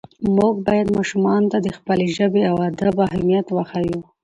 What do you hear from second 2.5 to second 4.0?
او ادب اهمیت وښیو